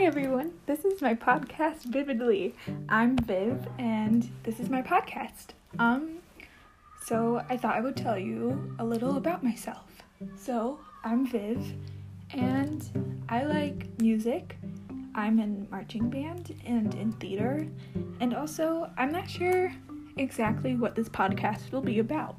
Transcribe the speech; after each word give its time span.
Hi, 0.00 0.06
everyone. 0.06 0.54
This 0.64 0.86
is 0.86 1.02
my 1.02 1.14
podcast, 1.14 1.84
Vividly. 1.84 2.54
I'm 2.88 3.18
Viv, 3.18 3.68
and 3.78 4.30
this 4.44 4.58
is 4.58 4.70
my 4.70 4.80
podcast. 4.80 5.48
Um, 5.78 6.20
so 7.04 7.44
I 7.50 7.58
thought 7.58 7.74
I 7.74 7.82
would 7.82 7.98
tell 7.98 8.18
you 8.18 8.74
a 8.78 8.84
little 8.84 9.18
about 9.18 9.44
myself. 9.44 9.84
So 10.36 10.78
I'm 11.04 11.26
Viv, 11.26 11.74
and 12.30 13.20
I 13.28 13.44
like 13.44 13.88
music. 14.00 14.56
I'm 15.14 15.38
in 15.38 15.68
marching 15.70 16.08
band 16.08 16.58
and 16.64 16.94
in 16.94 17.12
theater, 17.12 17.68
and 18.20 18.32
also 18.32 18.90
I'm 18.96 19.12
not 19.12 19.28
sure 19.28 19.70
exactly 20.16 20.76
what 20.76 20.94
this 20.94 21.10
podcast 21.10 21.72
will 21.72 21.82
be 21.82 21.98
about. 21.98 22.38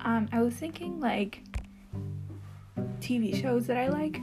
Um, 0.00 0.26
I 0.32 0.40
was 0.40 0.54
thinking 0.54 1.00
like 1.00 1.42
TV 3.00 3.38
shows 3.38 3.66
that 3.66 3.76
I 3.76 3.88
like 3.88 4.18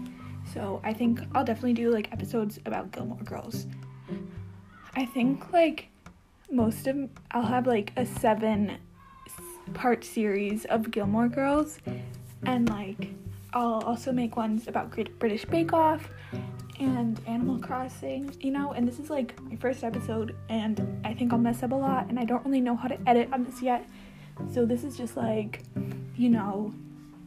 so 0.53 0.81
I 0.83 0.93
think 0.93 1.21
I'll 1.33 1.45
definitely 1.45 1.73
do 1.73 1.91
like 1.91 2.11
episodes 2.11 2.59
about 2.65 2.91
Gilmore 2.91 3.23
Girls. 3.23 3.67
I 4.95 5.05
think 5.05 5.51
like 5.53 5.87
most 6.51 6.87
of 6.87 7.09
I'll 7.31 7.43
have 7.43 7.67
like 7.67 7.93
a 7.95 8.05
seven 8.05 8.77
part 9.73 10.03
series 10.03 10.65
of 10.65 10.91
Gilmore 10.91 11.29
Girls, 11.29 11.79
and 12.45 12.69
like 12.69 13.09
I'll 13.53 13.81
also 13.81 14.11
make 14.11 14.35
ones 14.35 14.67
about 14.67 14.91
Great 14.91 15.17
British 15.19 15.45
Bake 15.45 15.73
Off 15.73 16.09
and 16.79 17.20
Animal 17.27 17.59
Crossing, 17.59 18.35
you 18.39 18.51
know. 18.51 18.73
And 18.73 18.87
this 18.87 18.99
is 18.99 19.09
like 19.09 19.39
my 19.43 19.55
first 19.55 19.83
episode, 19.83 20.35
and 20.49 21.01
I 21.05 21.13
think 21.13 21.31
I'll 21.31 21.39
mess 21.39 21.63
up 21.63 21.71
a 21.71 21.75
lot, 21.75 22.07
and 22.09 22.20
I 22.20 22.25
don't 22.25 22.45
really 22.45 22.61
know 22.61 22.75
how 22.75 22.87
to 22.87 22.97
edit 23.07 23.29
on 23.31 23.43
this 23.43 23.61
yet. 23.61 23.87
So 24.53 24.65
this 24.65 24.83
is 24.83 24.97
just 24.97 25.15
like, 25.15 25.63
you 26.15 26.29
know, 26.29 26.73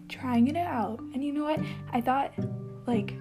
trying 0.08 0.48
it 0.48 0.56
out. 0.56 0.98
And 0.98 1.24
you 1.24 1.32
know 1.32 1.44
what? 1.44 1.60
I 1.92 2.00
thought 2.00 2.32
like 2.86 3.14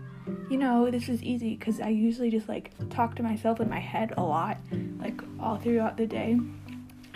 you 0.49 0.57
know 0.57 0.89
this 0.89 1.09
is 1.09 1.21
easy 1.21 1.55
because 1.55 1.81
i 1.81 1.89
usually 1.89 2.29
just 2.29 2.47
like 2.47 2.71
talk 2.89 3.15
to 3.15 3.23
myself 3.23 3.59
in 3.59 3.69
my 3.69 3.79
head 3.79 4.13
a 4.17 4.23
lot 4.23 4.57
like 4.99 5.19
all 5.39 5.57
throughout 5.57 5.97
the 5.97 6.07
day 6.07 6.37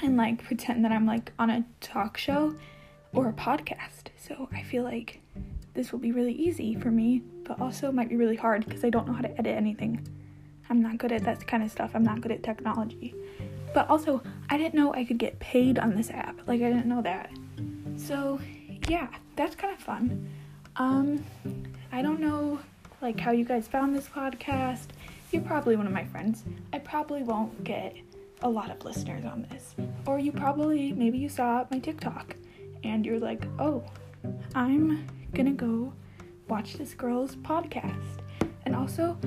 and 0.04 0.18
like 0.18 0.44
pretend 0.44 0.84
that 0.84 0.92
i'm 0.92 1.06
like 1.06 1.32
on 1.40 1.50
a 1.50 1.64
talk 1.82 2.18
show 2.18 2.54
or 3.14 3.30
a 3.30 3.34
podcast. 3.34 4.08
So 4.18 4.50
i 4.52 4.62
feel 4.64 4.84
like 4.84 5.22
this 5.74 5.92
will 5.92 6.00
be 6.00 6.12
really 6.12 6.34
easy 6.34 6.76
for 6.76 6.92
me 6.92 7.22
but 7.46 7.60
also 7.62 7.92
might 7.92 8.10
be 8.10 8.16
really 8.16 8.36
hard 8.36 8.66
because 8.66 8.84
i 8.84 8.90
don't 8.90 9.08
know 9.08 9.14
how 9.14 9.22
to 9.22 9.32
edit 9.40 9.56
anything. 9.56 10.06
I'm 10.70 10.82
not 10.82 10.98
good 10.98 11.14
at 11.14 11.24
that 11.24 11.48
kind 11.48 11.64
of 11.64 11.72
stuff. 11.72 11.92
I'm 11.94 12.04
not 12.04 12.20
good 12.20 12.34
at 12.34 12.44
technology. 12.44 13.16
But 13.74 13.90
also 13.90 14.22
i 14.50 14.58
didn't 14.58 14.76
know 14.76 14.94
i 14.94 15.04
could 15.06 15.18
get 15.18 15.40
paid 15.40 15.80
on 15.80 15.96
this 15.96 16.10
app. 16.12 16.40
Like 16.48 16.62
i 16.62 16.70
didn't 16.70 16.88
know 16.88 17.02
that. 17.02 17.32
So 17.96 18.40
yeah 18.88 19.08
that's 19.36 19.56
kind 19.56 19.74
of 19.74 19.80
fun. 19.80 20.30
Um 20.76 21.24
I 21.92 22.02
don't 22.02 22.20
know 22.20 22.60
like 23.02 23.20
how 23.20 23.32
you 23.32 23.46
guys 23.46 23.68
found 23.68 23.96
this 23.96 24.08
podcast. 24.08 24.88
You're 25.32 25.42
probably 25.42 25.76
one 25.76 25.88
of 25.88 25.94
my 25.94 26.06
friends. 26.06 26.44
I 26.74 26.80
probably 26.80 27.24
won't 27.24 27.64
get 27.64 27.96
a 28.42 28.50
lot 28.50 28.70
of 28.70 28.84
listeners 28.84 29.26
on 29.26 29.48
this. 29.50 29.76
Or 30.06 30.20
you 30.20 30.32
probably 30.32 30.92
maybe 30.94 31.18
you 31.18 31.30
saw 31.30 31.66
my 31.72 31.80
TikTok 31.80 32.36
and 32.84 33.06
you're 33.06 33.20
like, 33.20 33.46
"Oh, 33.60 33.84
I'm 34.56 35.08
going 35.34 35.46
to 35.46 35.52
go 35.52 35.94
watch 36.48 36.74
this 36.74 36.94
girl's 36.94 37.36
podcast." 37.36 38.20
And 38.66 38.76
also, 38.76 39.18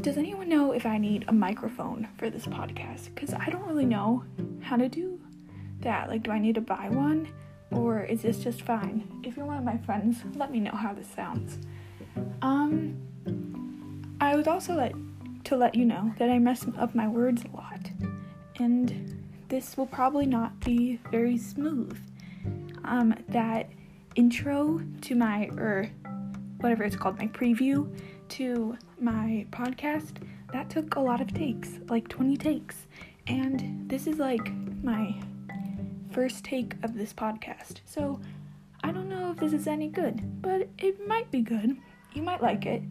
does 0.00 0.16
anyone 0.16 0.48
know 0.48 0.72
if 0.72 0.86
I 0.86 0.98
need 0.98 1.24
a 1.28 1.32
microphone 1.32 2.08
for 2.18 2.30
this 2.30 2.46
podcast? 2.46 3.14
Cuz 3.14 3.32
I 3.34 3.50
don't 3.50 3.66
really 3.66 3.86
know 3.86 4.24
how 4.60 4.76
to 4.76 4.88
do 4.88 5.20
that. 5.80 6.08
Like, 6.08 6.22
do 6.22 6.30
I 6.30 6.38
need 6.38 6.54
to 6.56 6.60
buy 6.60 6.88
one? 6.88 7.28
Or 7.70 8.02
is 8.02 8.22
this 8.22 8.42
just 8.42 8.62
fine? 8.62 9.08
If 9.22 9.36
you're 9.36 9.46
one 9.46 9.58
of 9.58 9.64
my 9.64 9.78
friends, 9.78 10.22
let 10.34 10.50
me 10.50 10.60
know 10.60 10.72
how 10.72 10.92
this 10.92 11.08
sounds. 11.08 11.58
Um, 12.42 12.96
I 14.20 14.36
would 14.36 14.48
also 14.48 14.74
like 14.74 14.94
to 15.44 15.56
let 15.56 15.74
you 15.74 15.84
know 15.84 16.14
that 16.18 16.30
I 16.30 16.38
mess 16.38 16.66
up 16.78 16.94
my 16.94 17.08
words 17.08 17.44
a 17.44 17.56
lot, 17.56 17.90
and 18.58 19.22
this 19.48 19.76
will 19.76 19.86
probably 19.86 20.26
not 20.26 20.58
be 20.60 21.00
very 21.10 21.36
smooth. 21.36 21.98
Um, 22.84 23.14
that 23.28 23.68
intro 24.14 24.80
to 25.02 25.14
my 25.14 25.46
or 25.56 25.90
whatever 26.58 26.84
it's 26.84 26.96
called, 26.96 27.18
my 27.18 27.28
preview 27.28 27.88
to 28.30 28.76
my 29.00 29.46
podcast, 29.50 30.16
that 30.52 30.70
took 30.70 30.94
a 30.94 31.00
lot 31.00 31.20
of 31.20 31.32
takes, 31.34 31.80
like 31.88 32.08
20 32.08 32.36
takes. 32.36 32.86
And 33.26 33.88
this 33.88 34.06
is 34.06 34.18
like 34.18 34.52
my 34.82 35.14
first 36.12 36.44
take 36.44 36.74
of 36.82 36.94
this 36.94 37.12
podcast. 37.12 37.80
So 37.84 38.20
I 38.84 38.92
don't 38.92 39.08
know 39.08 39.30
if 39.30 39.38
this 39.38 39.52
is 39.52 39.66
any 39.66 39.88
good, 39.88 40.42
but 40.42 40.68
it 40.78 41.06
might 41.06 41.30
be 41.30 41.40
good 41.40 41.76
you 42.14 42.22
might 42.22 42.42
like 42.42 42.66
it. 42.66 42.82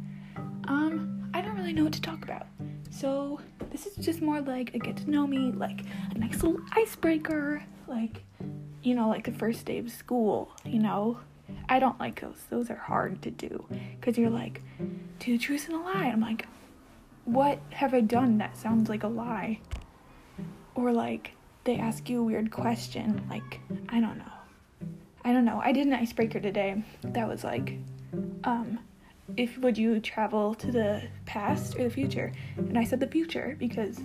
Um, 0.68 1.30
I 1.34 1.42
don't 1.42 1.56
really 1.56 1.74
know 1.74 1.84
what 1.84 1.94
to 1.94 2.02
talk 2.02 2.24
about. 2.24 2.48
So, 2.90 3.40
this 3.72 3.86
is 3.86 3.96
just 3.96 4.22
more 4.22 4.42
like 4.42 4.74
a 4.76 4.80
get 4.80 4.98
to 4.98 5.10
know 5.10 5.26
me, 5.26 5.52
like 5.52 5.82
a 6.14 6.18
nice 6.18 6.44
little 6.44 6.62
icebreaker, 6.74 7.64
like, 7.88 8.24
you 8.84 8.96
know, 8.96 9.08
like 9.08 9.24
the 9.24 9.32
first 9.32 9.66
day 9.66 9.78
of 9.78 9.90
school, 9.92 10.52
you 10.66 10.80
know? 10.80 11.20
I 11.70 11.80
don't 11.80 12.00
like 12.00 12.22
those. 12.22 12.44
Those 12.50 12.70
are 12.70 12.76
hard 12.76 13.22
to 13.24 13.32
do 13.32 13.66
because 14.00 14.18
you're 14.18 14.30
like, 14.30 14.62
do 15.20 15.34
the 15.34 15.38
truth 15.38 15.68
and 15.68 15.76
a 15.76 15.80
lie. 15.80 16.06
I'm 16.06 16.22
like, 16.22 16.48
what 17.26 17.60
have 17.72 17.94
I 17.94 18.02
done 18.02 18.38
that 18.40 18.58
sounds 18.58 18.90
like 18.90 19.04
a 19.04 19.08
lie? 19.08 19.60
Or 20.76 20.92
like, 20.92 21.32
they 21.64 21.78
ask 21.78 22.10
you 22.10 22.22
a 22.22 22.24
weird 22.24 22.52
question, 22.52 23.26
like, 23.30 23.60
I 23.90 24.00
don't 24.00 24.18
know. 24.18 24.88
I 25.24 25.34
don't 25.34 25.46
know. 25.46 25.62
I 25.64 25.72
did 25.72 25.88
an 25.88 25.94
icebreaker 25.94 26.40
today 26.40 26.84
that 27.04 27.28
was 27.28 27.44
like, 27.44 27.78
um, 28.44 28.80
if 29.38 29.58
would 29.58 29.78
you 29.78 30.00
travel 30.00 30.54
to 30.56 30.72
the 30.72 31.04
past 31.26 31.76
or 31.78 31.84
the 31.84 31.90
future? 31.90 32.32
And 32.58 32.78
I 32.78 32.84
said 32.84 33.00
the 33.00 33.08
future 33.08 33.56
because 33.60 34.00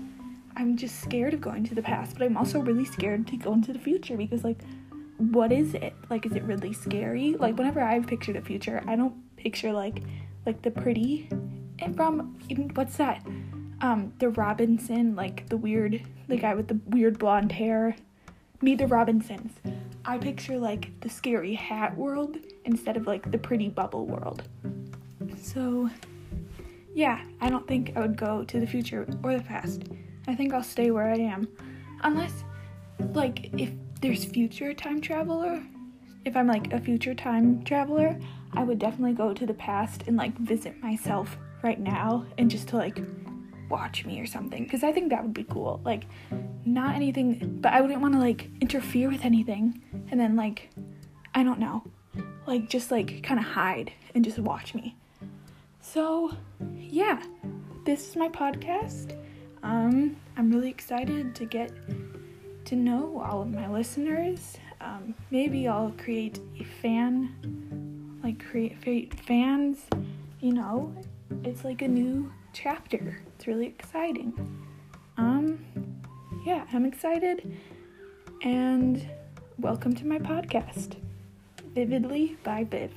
I'm 0.57 0.77
just 0.77 1.01
scared 1.01 1.35
of 1.35 1.41
going 1.41 1.65
to 1.65 1.75
the 1.75 1.83
past, 1.83 2.17
but 2.19 2.25
I'm 2.25 2.37
also 2.37 2.61
really 2.61 2.85
scared 2.85 3.27
to 3.29 3.37
go 3.37 3.53
into 3.53 3.73
the 3.73 3.79
future 3.79 4.17
because 4.17 4.45
like 4.45 4.61
what 5.19 5.53
is 5.53 5.75
it? 5.75 5.95
Like 6.11 6.27
is 6.27 6.33
it 6.33 6.43
really 6.45 6.73
scary? 6.73 7.35
Like 7.35 7.57
whenever 7.57 7.81
I've 7.81 8.07
pictured 8.07 8.37
a 8.37 8.43
future, 8.43 8.83
I 8.87 8.97
don't 8.97 9.15
picture 9.37 9.73
like 9.73 10.03
like 10.45 10.63
the 10.63 10.71
pretty 10.71 11.29
and 11.79 11.95
from 11.95 12.39
even 12.49 12.71
what's 12.71 12.97
that? 12.97 13.25
Um 13.81 14.13
the 14.19 14.31
Robinson, 14.31 15.15
like 15.17 15.49
the 15.49 15.57
weird 15.57 16.03
the 16.29 16.37
guy 16.37 16.55
with 16.55 16.69
the 16.69 16.81
weird 16.87 17.19
blonde 17.19 17.53
hair. 17.53 17.97
Meet 18.63 18.79
the 18.79 18.87
Robinsons. 18.87 19.53
I 20.07 20.17
picture 20.19 20.59
like 20.59 20.99
the 21.01 21.11
scary 21.11 21.55
hat 21.55 21.97
world 21.97 22.39
instead 22.65 22.97
of 22.97 23.07
like 23.07 23.31
the 23.31 23.39
pretty 23.39 23.69
bubble 23.69 24.07
world. 24.07 24.45
So, 25.41 25.91
yeah, 26.95 27.25
I 27.41 27.51
don't 27.51 27.67
think 27.67 27.93
I 27.97 28.01
would 28.01 28.17
go 28.17 28.45
to 28.45 28.61
the 28.61 28.67
future 28.67 29.07
or 29.23 29.37
the 29.37 29.43
past. 29.43 29.85
I 30.27 30.35
think 30.35 30.53
I'll 30.53 30.63
stay 30.63 30.91
where 30.91 31.09
I 31.13 31.19
am. 31.19 31.49
Unless, 32.03 32.45
like, 33.13 33.53
if 33.59 33.71
there's 34.01 34.25
future 34.25 34.75
time 34.75 35.01
traveler, 35.01 35.63
if 36.25 36.37
I'm 36.37 36.47
like 36.47 36.73
a 36.73 36.81
future 36.81 37.15
time 37.15 37.63
traveler, 37.65 38.19
I 38.53 38.65
would 38.65 38.79
definitely 38.79 39.13
go 39.13 39.33
to 39.33 39.47
the 39.47 39.55
past 39.55 40.05
and 40.07 40.17
like 40.17 40.37
visit 40.39 40.81
myself 40.83 41.37
right 41.63 41.79
now 41.79 42.27
and 42.39 42.51
just 42.51 42.69
to 42.69 42.77
like 42.77 42.99
watch 43.69 44.05
me 44.05 44.21
or 44.21 44.27
something 44.27 44.65
because 44.65 44.83
I 44.83 44.93
think 44.93 45.11
that 45.11 45.23
would 45.23 45.35
be 45.35 45.45
cool. 45.45 45.81
Like, 45.85 46.05
not 46.65 46.95
anything, 46.95 47.59
but 47.61 47.73
I 47.73 47.81
wouldn't 47.81 48.01
want 48.01 48.15
to 48.15 48.21
like 48.21 48.49
interfere 48.61 49.09
with 49.09 49.25
anything 49.25 49.83
and 50.11 50.19
then 50.19 50.37
like, 50.37 50.71
I 51.35 51.43
don't 51.43 51.61
know, 51.61 51.85
like 52.47 52.69
just 52.69 52.91
like 52.91 53.23
kind 53.23 53.39
of 53.39 53.47
hide 53.47 53.93
and 54.15 54.25
just 54.25 54.39
watch 54.39 54.75
me. 54.75 54.97
So, 55.93 56.33
yeah, 56.77 57.23
this 57.85 58.09
is 58.09 58.17
my 58.17 58.29
podcast. 58.29 59.17
Um, 59.63 60.17
I'm 60.37 60.51
really 60.51 60.69
excited 60.69 61.35
to 61.37 61.45
get 61.45 61.71
to 62.65 62.75
know 62.75 63.23
all 63.25 63.43
of 63.43 63.53
my 63.53 63.71
listeners. 63.71 64.57
Um, 64.81 65.15
maybe 65.31 65.69
I'll 65.69 65.93
create 65.93 66.41
a 66.59 66.65
fan, 66.65 68.19
like 68.23 68.45
create 68.45 69.15
fans. 69.21 69.87
You 70.41 70.55
know, 70.55 70.93
it's 71.45 71.65
like 71.65 71.83
a 71.83 71.89
new 71.89 72.33
chapter. 72.53 73.23
It's 73.37 73.47
really 73.47 73.67
exciting. 73.67 74.35
Um, 75.17 75.65
yeah, 76.45 76.67
I'm 76.73 76.85
excited, 76.85 77.57
and 78.43 79.09
welcome 79.61 79.95
to 79.95 80.05
my 80.05 80.19
podcast, 80.19 80.97
Vividly 81.75 82.37
by 82.43 82.65
Viv. 82.65 82.91